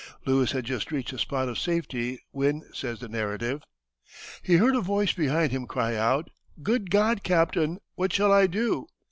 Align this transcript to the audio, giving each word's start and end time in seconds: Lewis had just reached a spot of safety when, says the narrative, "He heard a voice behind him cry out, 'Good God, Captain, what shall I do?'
Lewis 0.25 0.51
had 0.53 0.65
just 0.65 0.91
reached 0.91 1.13
a 1.13 1.19
spot 1.19 1.47
of 1.47 1.59
safety 1.59 2.19
when, 2.31 2.63
says 2.73 2.99
the 2.99 3.07
narrative, 3.07 3.61
"He 4.41 4.55
heard 4.55 4.75
a 4.75 4.81
voice 4.81 5.13
behind 5.13 5.51
him 5.51 5.67
cry 5.67 5.95
out, 5.95 6.31
'Good 6.63 6.89
God, 6.89 7.21
Captain, 7.21 7.77
what 7.93 8.11
shall 8.11 8.31
I 8.33 8.47
do?' 8.47 8.87